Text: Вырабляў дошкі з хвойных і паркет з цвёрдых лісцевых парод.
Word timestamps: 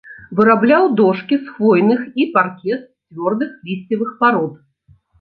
Вырабляў 0.37 0.89
дошкі 1.01 1.35
з 1.43 1.53
хвойных 1.59 2.01
і 2.23 2.29
паркет 2.39 2.75
з 2.83 2.91
цвёрдых 3.07 3.49
лісцевых 3.71 4.21
парод. 4.23 4.53